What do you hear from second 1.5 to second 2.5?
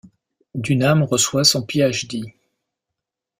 Ph.D.